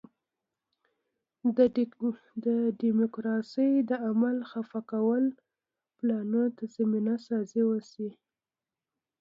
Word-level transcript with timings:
د 2.45 2.47
ډیموکراسۍ 2.81 3.71
د 3.89 3.91
عمل 4.07 4.37
خفه 4.49 4.79
کولو 4.91 5.31
پلانونو 5.97 6.43
ته 6.55 6.63
زمینه 6.75 7.15
سازي 7.27 7.61
وشي. 7.69 8.09